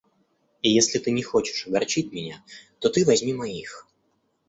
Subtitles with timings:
[0.63, 2.43] И если ты не хочешь огорчить меня,
[2.79, 3.87] то ты возьми моих.